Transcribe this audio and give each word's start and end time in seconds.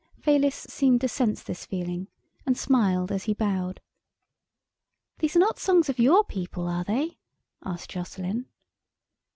Fayliss 0.19 0.65
seemed 0.67 0.99
to 1.01 1.07
sense 1.07 1.43
this 1.43 1.63
feeling, 1.63 2.07
and 2.43 2.57
smiled 2.57 3.11
as 3.11 3.25
he 3.25 3.35
bowed. 3.35 3.79
"These 5.19 5.35
are 5.35 5.37
not 5.37 5.59
songs 5.59 5.89
of 5.89 5.99
your 5.99 6.23
people, 6.23 6.67
are 6.67 6.83
they?" 6.83 7.19
asked 7.63 7.91
Jocelyn. 7.91 8.47